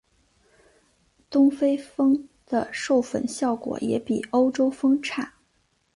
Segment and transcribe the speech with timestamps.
[1.29, 5.35] 东非蜂的授粉效果也比欧洲蜂差。